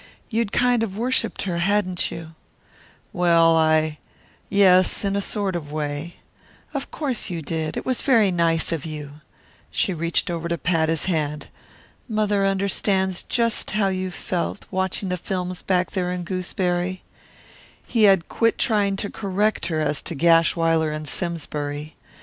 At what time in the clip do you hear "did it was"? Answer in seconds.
7.43-8.01